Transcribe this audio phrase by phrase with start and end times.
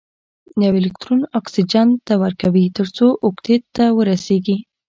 [0.63, 4.57] یو الکترون اکسیجن ته ورکوي تر څو اوکتیت ته ورسیږي.